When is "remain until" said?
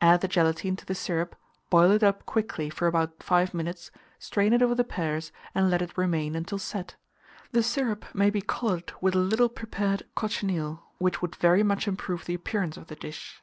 5.98-6.56